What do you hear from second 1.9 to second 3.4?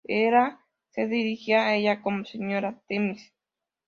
como ‘Señora Temis’.